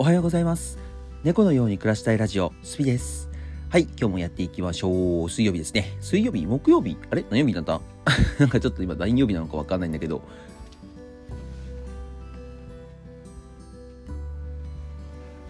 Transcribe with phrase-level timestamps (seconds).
[0.00, 0.78] おはようございます。
[1.24, 3.28] 猫のように暮らしたいラジオスピです。
[3.68, 5.28] はい今日もやっていきましょう。
[5.28, 5.94] 水曜日ですね。
[6.00, 6.96] 水曜日木曜日？
[7.10, 7.22] あれ？
[7.28, 7.82] 何曜日だった？
[8.40, 10.22] なんかちょっと今何曜日なのかわかんないんだけど。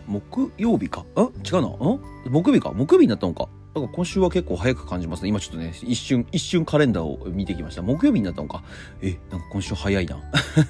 [0.08, 1.06] 木曜日か？
[1.14, 1.28] あ？
[1.46, 1.68] 違うな。
[1.68, 2.72] ん木曜日か？
[2.72, 3.48] 木曜日になったのか？
[3.72, 5.28] なんか今週は結構早く感じますね。
[5.28, 7.82] 今ちょっとね、一瞬、一瞬カレンダーを見てきました。
[7.82, 8.64] 木曜日になったのか。
[9.00, 10.18] え、なんか今週早いな。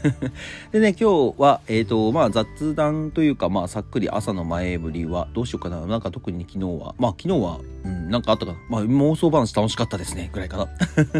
[0.70, 5.86] でね、今日は、えっ、ー、と、まあ雑談というか、まあさっくり朝の前振りは、どうしようかな。
[5.86, 8.58] なんか特に昨日は、まあ昨日は、うん、なんかあったかな。
[8.68, 10.28] まあ妄想話楽しかったですね。
[10.30, 10.68] ぐらいかな。
[10.84, 11.16] 昨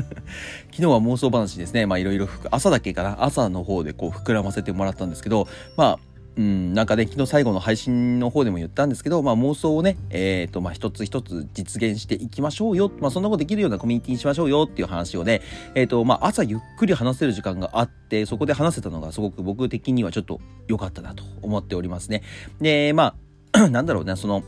[0.76, 1.86] 日は妄想話ですね。
[1.86, 3.24] まあいろいろ、朝だけかな。
[3.24, 6.09] 朝の方でこう膨らませてもらったんですけど、まあ、
[6.40, 12.90] うん、なんかね、昨日最後の配信の方でも言ったんですけど、まあ妄想をね、えっ、ー、と、まあ一つ一つ実現していきましょうよ。
[12.98, 15.42] まあそんなことできるようなコミュニティにしましょうよっていう話をね、
[15.74, 22.22] えっ、ー、と、まあ朝ゆっくり話せる時間があって、そこで話せたのがすごく僕的にはちょっと良かったなと思っておりますね。
[22.58, 23.14] で、ま
[23.52, 24.42] あ、 なんだろうね、その、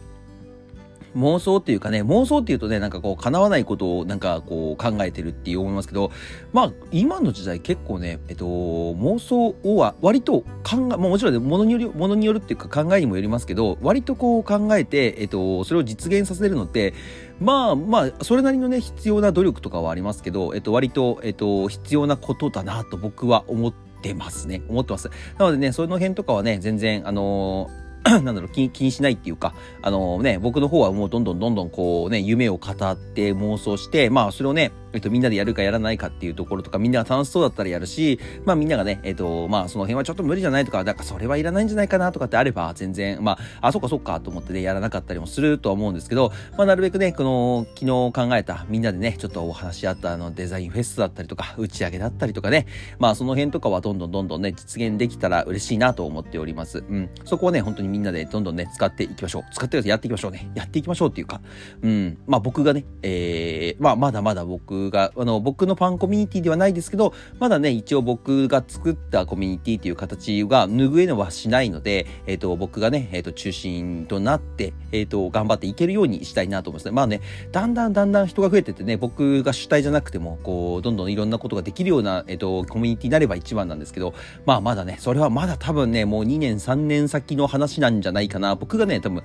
[1.16, 6.10] 妄想っていうかね、妄想っていうとね、なんかこう、叶わないことをなんかこう考えてるっていう思いますけど、
[6.52, 16.94] まあ、今の時代結構ね、えっと、妄想をは割と考え、まあもちろんね、ものによる、ものによるっていうか考えにもよりますけど、割とこう考えて、えっと、それを実現させるのって、
[17.40, 24.62] まあまあ、それなりのね、必要な努力とかはありますけど、えっと、割と、えっと、必要なことだなと僕は思ってますね。
[24.68, 25.10] 思ってます。
[25.38, 27.81] なのでね、その辺とかはね、全然、あのー
[28.22, 52.66] なんだろう気、気にしないっていうか、あのね、僕の方はもうどんどんどんどんこうね、夢を語って妄想して、まあそれをね、えっと、みんなでやるかやらないかっていうところとか、みんなが楽しそうだったらやるし、まあみんながね、えっと、まあその辺はちょっと無理じゃないとか、だからそれはいらないんじゃないかなとかってあれば、全然、まあ、あ、そっかそっかと思ってね、やらなかったりもするとは思うんですけど、まあなるべくね、この、昨日考えた、みんなでね、ちょっとお話し合ったあのデザインフェスだったりとか、打ち上げだったりとかね、
[52.98, 56.78] まあその辺とかはどんどんどんどんね、実現できたら嬉しいなと思っております。
[56.78, 57.10] うん。
[57.24, 59.44] そこはね、本当にみんなでどんどんね、使っていきましょう。
[59.52, 60.50] 使ってやっていきましょうね。
[60.54, 61.40] やっていきましょうっていうか、
[61.82, 62.18] うん。
[62.26, 76.90] まあ僕がね、えー、まあまだまだ僕が、あの、僕のファンコミュニティではないですけど、まだね、一応僕が作ったコミュニティという形が拭えのはしないので、えっ、ー、と、僕がね、えっ、ー、と、中心となって、えっ、ー、と、頑張っていけるようにしたいなと思いますね。
[76.92, 77.20] まあね、
[77.52, 84.14] だんだんだんだん人が増えててね、僕が主体じゃなくても、こう、どんどんいろんなことができるような、えっ、と、コミュニティになれば一番なんですけど、
[84.46, 88.54] まあまだね、それはまだ多分ね、もう2年3年先の話なんじゃないかな。
[88.56, 89.22] 僕がね、多分、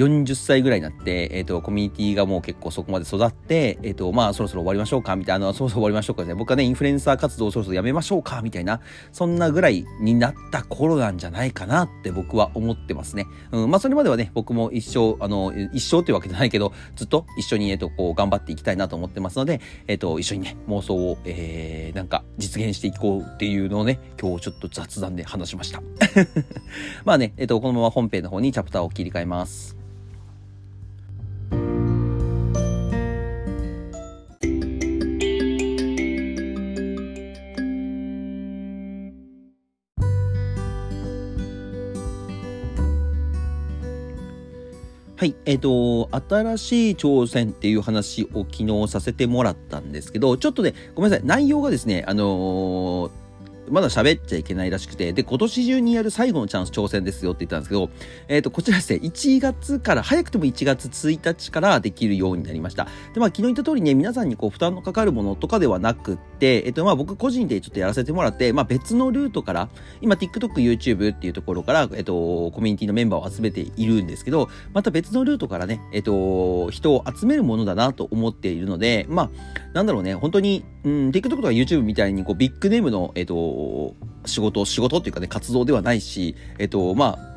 [0.00, 6.34] 40歳ぐらいになって、えっ、ー、と、コミュニティがもう結構そこまで育って、えっ、ー、と、まあ、そろそろ終わりましょうか、みたいな、そろそろ終わりましょうかね。
[6.34, 8.80] 僕はね、インフルエンサー活動をそろそろやめましょうか、みたいな、
[9.12, 13.26] そんなぐらいになった頃なんじゃないかなって僕は思ってますね。
[13.52, 25.82] うん、まあ、それまではね、僕も一生、あの、一生っていうわけじゃないけど、ずっと一緒に、えっ、ー、と、こう、頑張っていきたいなと思ってますので、えっ、と、一緒にね、妄想を、えー、なんか、実現していこうっていうのをね、今日ちょっと雑談で話しました。
[27.04, 29.80] まあね、えっ、と、このまま本編の方にチャプターを切り替えます。
[45.20, 45.36] はい。
[45.44, 51.26] えっ、ー、と、新しい挑戦っていう話を昨日させてもらったんですけど、ちょっとね、ごめんなさい。
[51.26, 53.19] 内容がですね、あのー
[53.70, 57.90] まだ喋っちゃいけないらしくて、で、今年中にやる最後のチャンス挑戦ですよって言ったんですけど、
[58.28, 62.86] えっ、ー、と、こちらですね、1月から、早くても1月1日からできるようになりました。
[63.14, 69.68] で、まあ、昨日言った通りね、皆さんにこう、負担のかかるものとかではなくって、えっ、ー、と、まあ、僕個人でちょっとやらせてもらって、まあ、別のルートから、
[70.00, 79.30] 今、TikTok、YouTube っていうところから、えっ、ー、と、コミュニティのメンバーを集めているんですけど、また別のルートからね、えっ、と、人を集めるものだなと思っているので、まあ、
[79.72, 83.59] なんだろうね、本当に、うん、TikTok とか YouTube みたいに、こう、ビッグネームの、えっ、と、
[84.26, 87.30] 仕事、仕事っていうかね、活動ではないし、えっと、まあ、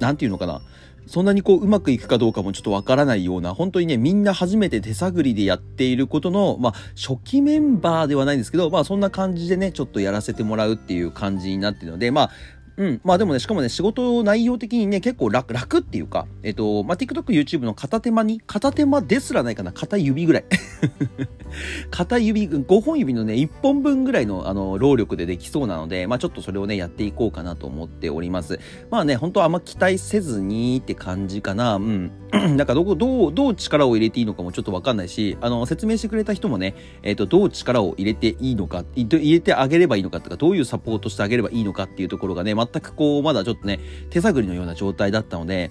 [0.00, 0.60] なんて言うのかな。
[1.08, 12.30] そんなにこう、うまくいくかどうかもちょっとわからないような、本当にね、みんな初めて手探りでやっていることの、まあ、初期メンバーではないんですけど、まあ、そんな感じでね、ちょっとやらせてもらうっていう感じになってるので、まあ、
[12.78, 13.00] うん。
[13.02, 20.44] まあでもね、しかもね、仕事内容的にね、結構楽、楽っていうか、えっ、と、まあ、TikTok、YouTube の片手間に、片手間ですらないかな、片指ぐらい。
[21.90, 28.60] 片指、5本指のね、1本分ぐらいの、あの、労力でできそうなので、まあちょっとそれをね、やっていこうかなと思っております。
[28.90, 31.76] まあね、本当はあんま期待せずにって感じかな。
[31.76, 32.12] うん。
[32.56, 43.80] なんかどこ、どう、どう力を入れていいのかもちょっとわかんないし、あの、説明してくれた人もね、えっ、と、どう力を入れていいのか、入れてあげればいいのかとか、どういうサポートしてあげればいいのかっていうところがね、全くこう、まだちょっとね、
[44.10, 45.70] 手探りのような状態だったので、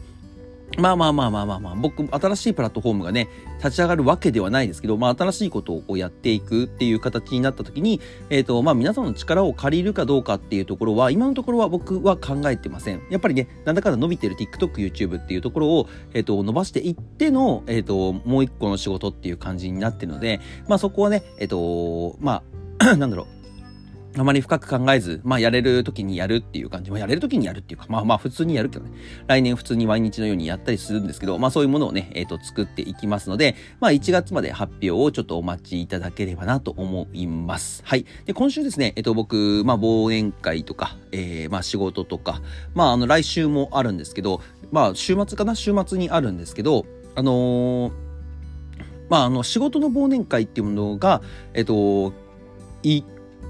[0.78, 13.02] まあまあまあまあまあまあ、僕、新しいプラットフォームがね、立ち上がるわけではないですけど、まあ新しいことをやっていくっていう形になった時に、えっ、ー、と、まあ皆さんの力を借りるかどうかっていうところは、今のところは僕は考えてません。
[13.10, 22.44] やっぱりね、なんだかんだ伸びてる TikTok、YouTube っていうところを、えっ、ー、と、伸ばしていっての、えっ、ー、と、もう一個の仕事っていう感じになってるので、まあそこはね、えっ、と、ま
[22.80, 23.37] あ、 なんだろう、
[24.20, 26.92] あまり深く考えず、まあやれる時にやるっていう感じ。
[26.92, 28.92] まあやれる時にやるっていうか、まあまあ普通にやるけどね。
[29.28, 37.82] 来年普通に毎日のようにやったりするんですけど、まあそういうものをね、えっ、ー、と作っていきますので、まあ1月まで発表をちょっとお待ちいただければなと思います。
[37.86, 38.06] はい。
[38.26, 42.42] で、今週ですね、えっ、ー、と僕、まあ忘年会とか、えー、まあ仕事とか、
[42.74, 44.42] まああの来週もあるんですけど、
[44.72, 45.56] まあ週末かな？
[45.56, 46.86] 週末にあるんですけど、
[47.16, 47.92] あのー、
[49.10, 51.22] まああの仕事の忘年会っていうものが、
[51.54, 52.14] えっ、と、
[52.84, 53.04] 1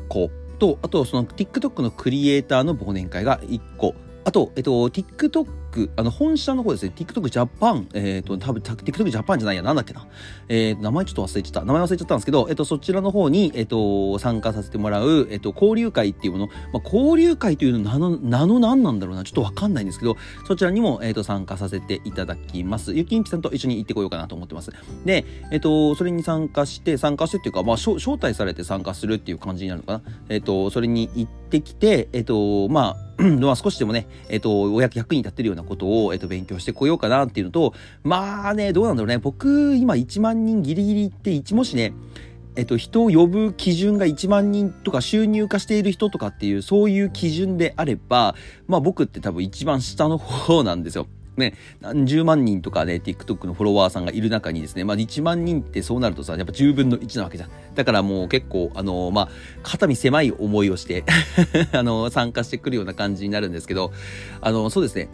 [0.08, 3.95] 個、と、あとその TikTok のクリエイターの忘年会が1個。
[4.25, 5.48] あと、えっと、TikTok
[5.96, 10.08] あの、本社の方ですね、TikTok Japan、えっ、ー、と、多分 TikTok Japan じゃないや、なんだっけな。
[10.50, 11.66] えっー、名前ちょっと忘れちゃった。
[11.66, 22.94] 名前忘れちゃったんですけど、えっ、ー、と、そちらの方に、えっ、と、参加させてもらう、えっ、と、交流会っていうもの、まあ、交流会というの名の、名の何なんだろうな、ちょっとわかんないんですけど、そちらにも、えっ、と、参加させていただきます。
[22.94, 24.72] ゆきんぴさんと一緒に行ってこようかなと思ってます。
[25.06, 30.02] で、えっ、と、それに参加して、参加してっていうか、まあ、招待されて参加するっていう感じになるのかな。
[30.30, 37.74] えっ、と、それに行ってきて、えっ、と、まあ、 まあ少しでもね、えっ、と、お役に立ってるようなことを、えっ、と、勉強してこようかなっていうのと、
[38.04, 39.18] まあね、どうなんだろうね。
[39.18, 41.94] 僕、今1万人ギリギリって1、もしね、
[42.56, 48.36] えっと、人を呼ぶ基準が1万人とか収入化している人とかっていう、そういう基準であれば、
[48.68, 51.08] まあ僕って多分一番下の方なんですよ。
[51.38, 57.50] ね、何十万人とかね、TikTok のフォロワーさんがいる中にですね、まあ1万人ってそうなるとさ、やっぱ10分の1なわけじゃん。
[57.75, 59.30] だからもう結構、あのー、まあ、
[59.62, 61.04] 肩身狭い思いをして
[61.74, 63.92] あのー、参加してくるような感じになるんですけど、
[64.42, 65.10] あのー、そうですね、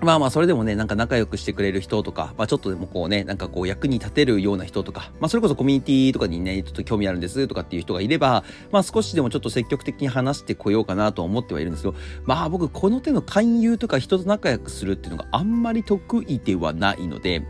[0.00, 17.42] まあまあ、それでもね、なんか仲良くしてくれる人とか、まあちょっとでもこうね、なんかこう役に立てるような人とか、まあそれこそコミュニティとかにね、ちょっと興味あるんですとかっていう人がいれば、まあ少しでもちょっと積極的に話してこようかなと思ってはいるんですけど、まあ僕この手の勧誘とか人と仲良くするっていうのがあんまり得意ではないので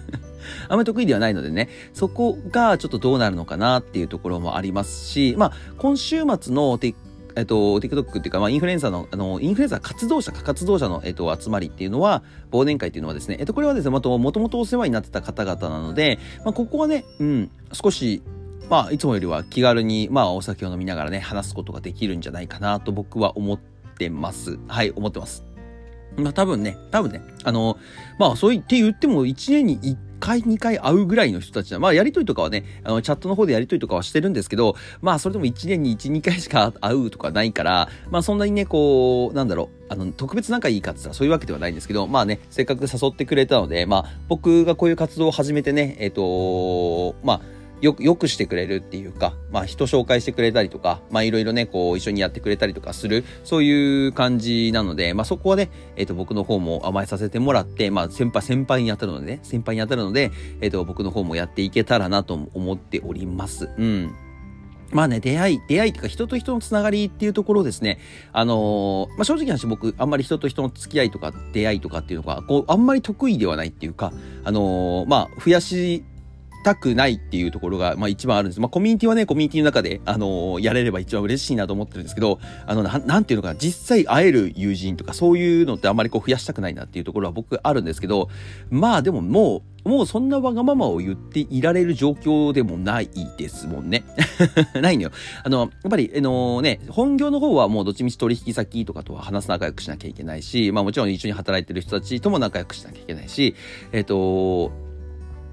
[0.68, 6.78] あんまり得意ではないのでね、そこがちょっとどうなるのかなっていうところもありますし、まあ今週末の
[7.36, 18.22] えっと、TikTok っていうか、まあ、インフルエンサーの、あの、インフルエンサー活動者か活動者の、えっと、集まりっていうのは、忘年会っていうのはですね、えっと、これはですね、もともとお世話になってた方々なので、まあ、ここはね、うん、少し、
[18.68, 24.58] まあ、いつもよりは気軽に、まあ、お酒を飲みながらね、話すことができるんじゃないかなと僕は思ってます。
[24.66, 25.44] はい、思ってます。
[26.16, 27.78] まあ、多分ね、多分ね、あの、
[28.18, 47.40] まあ、そう言って言っても、1年に1回、2回会うぐらいの人たちは、まあ、やりとりとかはね、あの、チャットの方でやりとりとかはしてるんですけど、まあ、それでも1年に1、2回しか会うとかないから、まあ、そんなにね、こう、なんだろう、あの、特別仲いいかって言ったらそういうわけではないんですけど、まあね、せっかく誘ってくれたので、まあ、僕がこういう活動を始めてね、えっ、ー、と、まあ、
[47.82, 60.30] よく、よくしてくれるっていうか、まあ人紹介してくれたりとか、まあいろいろね、こう一緒にやってくれたりとかする、そういう感じなので、まあそこはね、えっ、ー、と僕の方も甘えさせてもらって、まあ先輩、先輩に当たるのでね、先輩に当たるので、
[60.60, 63.68] えっ、ー、と僕の方もやっていけたらなと思っております。
[63.76, 64.14] うん。
[64.92, 67.98] まあね、出会い、出会いっていうか人と人のつながりっていうところですね。
[68.32, 74.12] あのー、まあ正直な話僕、あんまり人と人の付き合いとか出会いとかっていうのが、こう、あんまり得意ではないっていうか、
[74.44, 76.04] あのー、まあ増やし
[76.62, 78.60] たくないっていうところが、まあ一番あるんです。
[78.60, 88.28] まあコミュニティはね、コミュニティの中で、あのー、やれれば一番嬉しいなと思ってるんですけど、あの、ななんていうのかな、実際会える友人とかそういうのってあんまりこう増やしたくないなっていうところは僕あるんですけど、
[88.70, 94.04] まあでももう、もうそんなわがままを言っていられる状況でもないですもんね。
[94.80, 95.10] ないのよ。
[95.42, 103.56] あの、やっぱり、あのね、本業の方はもうどっちみち取引先とかとは話す仲良くしなきゃいけないし、まあもちろん一緒に働いてる人たちとも仲良くしなきゃいけないし、
[103.92, 104.70] えっ、ー、と、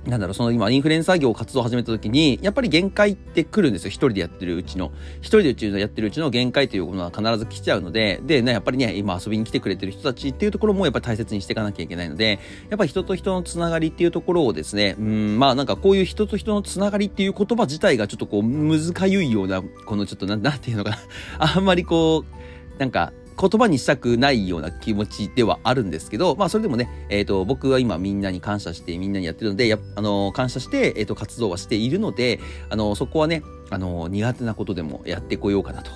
[0.09, 3.89] なんだろう、その今、インフルエンサー業活動を始めた時に、やっぱり限界って来るんですよ。
[3.89, 4.91] 一人でやってるうちの。
[5.19, 12.39] 一人でうちのやってるうちの限界というものは必ず来ちゃうので、でね、やっぱりね、今遊びに来てくれてる人たちっていうところもやっぱり大切にしていかなきゃいけないので、
[12.69, 20.97] やっぱり人と人のつながりっていうところをですね、うん、まあなんかこういう人と人のつながりっていう言葉自体がちょっとこう、難ゆいような、このちょっとな、なんていうのかな。
[21.37, 35.91] あんまりこう、なんか、言葉にしたくないような気持ちではあるんですけど、まあそれでもね、えっ、ー、と、僕は今みんなに感謝してみんなにやってるので、やあの、感謝して、えっ、ー、と、活動はしているので、あの、そこはね、あの、苦手なことでもやってこようかなと。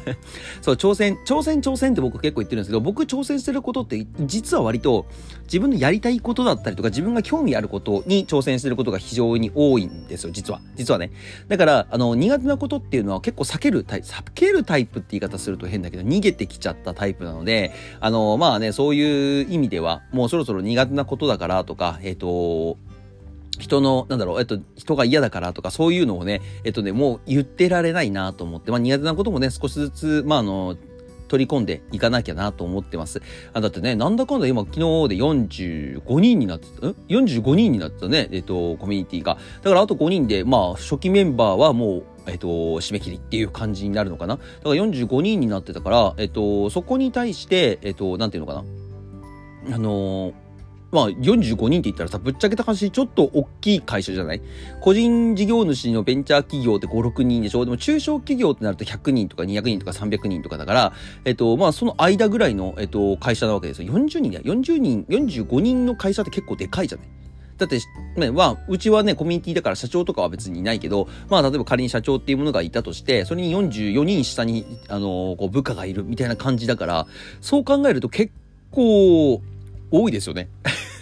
[0.62, 5.06] そう、挑戦、挑戦、挑戦って僕結構言ってるんですけど、僕挑戦してることって実は割と
[5.44, 10.60] 自分のやりたいことだったりとか自分が興味あることに挑戦してることが非常に多いんですよ、実は。
[10.76, 11.10] 実はね。
[11.48, 22.78] だから、あの、苦手なことっていうのは結構避けるタイプ、避けるタイプって言い方すると変だけど、逃げてきちゃったタイプなので、あの、まあね、そういう意味では、もうそろそろ苦手なことだからとか、えっ、ー、と、
[23.58, 30.76] 人の、なんだろう、えっと、人が嫌だからとか、そういうのをね、えっとね、もう言ってられないなと思って、まあ苦手なこともね、少しずつ、まああの、
[31.28, 33.22] 取り込んでいかなきゃなと思ってます。
[33.54, 34.84] あだってね、なんだかんだ今昨日で
[35.16, 39.38] 45人になってた、ん ?45 人になってたね、えっと、コミュニティが。
[39.62, 44.36] だからあと5人で、まあ初期メンバーはもう、えっと、締め切りっていう感じになるのかな？
[44.36, 48.62] だから45人になってたから、えっと、そこに対して、えっと、なんていうのか
[49.68, 49.74] な？
[49.74, 50.41] あのー
[50.92, 54.42] まあ45人って言ったらさ、ぶっちゃけた話、ちょっと大きい会社じゃない？
[54.80, 57.64] 個人事業主のベンチャー企業って5、6人でしょ？
[57.64, 60.92] でも中小企業ってなると100人とか200人とか300人とかだから、
[61.24, 63.92] えっと、まあその間ぐらいの、えっと、会社なわけですよ。
[63.92, 64.44] 40人だよ。
[64.44, 67.06] 40人、45人の会社って結構でかいじゃない？
[67.58, 67.80] だって、
[68.32, 77.06] まあ、うちはね、コミュニティだから社長とかは別にいないけど、まあ、例えば仮に社長っていうものがいたとして、それに44人下に、あのー、こう部下がいるみたいな感じだから、
[77.40, 78.32] そう考えると結
[78.72, 79.40] 構、
[79.92, 80.48] 多いですよね。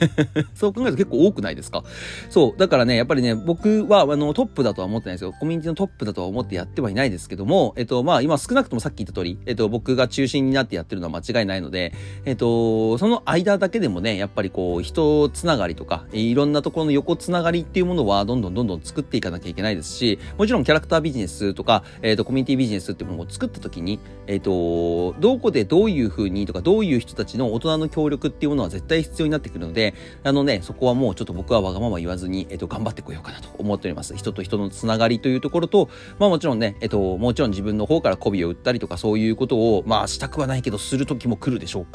[0.54, 1.84] そう考えると結構多くないですか？
[2.28, 2.58] そう。
[2.58, 5.32] だからね、やっぱりね、僕は、あの、トップだとは思ってないですよ。
[5.38, 11.92] コミュニティのトップだとは思ってやってはいないですけども、えっと、まあ、今少なくともさっき言った通り、えっと、僕が中心になってやってるのは間違いないので、
[12.24, 29.89] えっと、その間だけでもね、やっぱりこう、人つながりとか、いろんなところの横つながりっていうものは、どんどんどんどん作っていかなきゃいけないですし、もちろんキャラクタービジネスとか、えっと、コミュニティビジネスっていうものを作った時に、えっと、どこでどういう風にとか、どういう人たちの大人の協力っていうものは絶対必要になってくるので、
[30.22, 34.16] あのね、そこはもうちょっと僕はわがまま言わずに、えっと、頑張ってこようかなと思っております。
[34.16, 41.86] 人と人のつながりというところと、まあもちろんね、えっと、もちろん自分の方から媚びを売ったりとかそういうことを、まあしたくはないけど、する時も来るでしょう。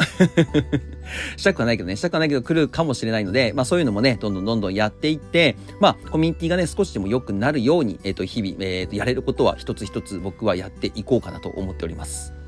[1.38, 12.45] したくはないけどね、したくはないけど来るかもしれないので、まあそういうのもね、どんどんどんどんやっていって、まあコミュニティがね、少しでも良くなるように、えっと、日々、えっと、やれることは一つ一つ僕はやっていこうかなと思っております。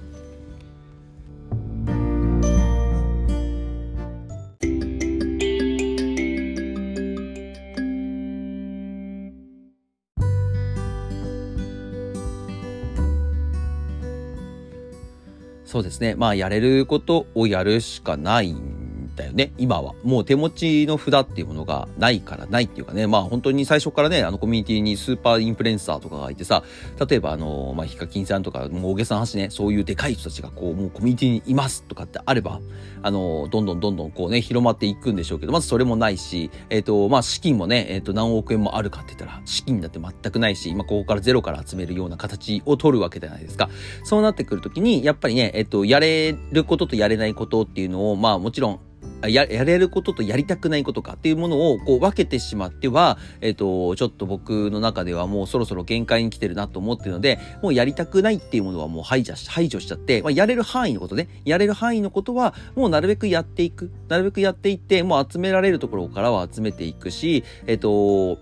[15.68, 16.16] そうですね。
[16.16, 18.77] まあ、やれることをやるしかないん
[19.18, 19.94] だよね、今は。
[20.04, 26.64] もう手持ちの札っていうものがないからないっていうかね、まあ本当に最初からね、あのコミュニティにスーパーインフルエンサーとかがいてさ、
[27.10, 32.62] 例えばあの、まあヒカキンさんとか、もう大げさな話ね、そういうでかい人たちがこう、もうコミュニティにいますとかってあれば、
[33.02, 43.70] あの、どんどんどんどんこうね、広まっていくんでしょうけど、まずそれもないし、えっ、ー、と、まあ資金もね、えっ、ー、と、何億円もあるかって言ったら、資金だって全くないし、今ここからゼロから集めるような形を取るわけじゃないですか。
[44.04, 48.80] そうなってくるときに、やっぱりね、えっ、ー、と、やれることとやれないことっていうのを、まあもちろん、
[49.28, 63.92] や、やれることとやりたくないことかっていうものをこう分けてしまっては、えっ、と、ちょっと僕の中ではもうそろそろ限界に来てるなと思ってるので、もうやりたくないっていうものはもう排除し、排除しちゃって、まあ、やれる範囲のことね、やれる範囲のことはもうなるべくやっていく。
[64.08, 68.38] なるべくやっていって、もう集められるところからは集めていくし、えっ、と、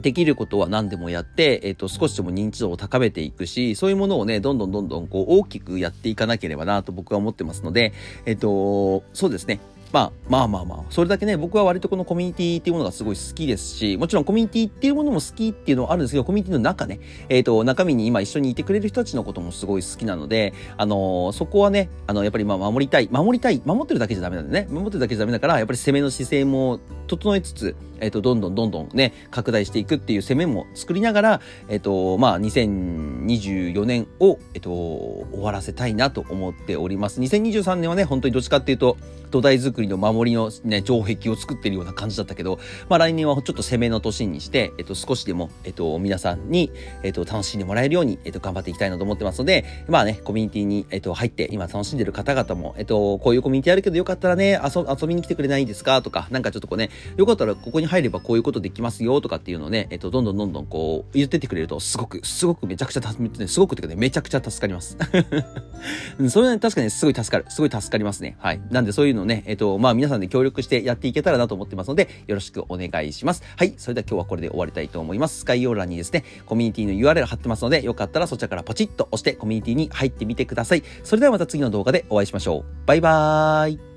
[0.00, 7.92] できることは何でもやって、えっ、と、少しでも認知度を高めていくし、そういうものをね、どんどんどんどんこう大きくやっていかなければなと僕は思ってますので、
[8.24, 9.60] えっ、と、そうですね。
[9.92, 37.20] まあ、まあまあまあ、それだけね、僕は割とこのコミュニティっていうものがすごい好きですし、もちろんコミュニティっていうものも好きっていうのはあるんですけど、コミュニティの中ね、えっ、ー、と、中身に今一緒にいてくれる人たちのこともすごい好きなので、あのー、そこはね、あの、やっぱりまあ守りたい、守りたい、守ってるだけじゃダメなんでね、守ってるだけじゃダメだから、やっぱり攻めの姿勢も整えつつ、えっ、と、どんどんどんどんね、拡大していくっていう攻めも作りながら、えっ、と、まあ、2024年を、えっ、と、終わらせたいなと思っております。
[37.20, 38.96] 2023年はね、本当にどっちかっていうと、
[39.30, 46.72] 土台作りの守りのね、城壁を作ってるような感じだったけど、まあ来年はちょっと攻めの年にして、えっと、少しでも、えっと、皆さんに、
[47.02, 64.96] えっと、楽しんでもらえるように、えっと、頑張っていきたいなと思ってますので、まあね、コミュニティに、えっと、入って、今楽しんでる方々も、えっと、こういうコミュニティあるけどよかったらね、遊遊びに来てくれないですかとか、なんかちょっとこうね、よかったらここに入ればこういうことできますよとかっていうのをね、えっと、どんどんどんどんこう、言ってってくれると、すごく、すごくめちゃくちゃ、すごくていうかね、めちゃくちゃ助かります。
[66.28, 67.44] それはね確かにすごい助かる。
[67.48, 68.36] すごい助かりますね。
[68.38, 68.60] はい。
[68.70, 73.42] なんでそういうのね、えっと、まあ皆さんで協力してやっていけたらなと思ってますので、よろしくお願いします。
[73.56, 73.74] はい。
[73.76, 75.44] それでは今日はこれで終わりたいと思います。
[75.44, 80.82] 概要欄にですね、コミュニティの URL 貼ってますので、よかったらそちらからポチッと押してコミュニティに入ってみてください。
[81.04, 82.86] それではまた次の動画でお会いしましょう。
[82.86, 83.95] バイバーイ。